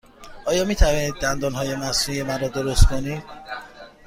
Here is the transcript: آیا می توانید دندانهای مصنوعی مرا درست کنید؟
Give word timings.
آیا 0.45 0.65
می 0.65 0.75
توانید 0.75 1.13
دندانهای 1.21 1.75
مصنوعی 1.75 2.23
مرا 2.23 2.47
درست 2.47 2.87
کنید؟ 2.87 3.23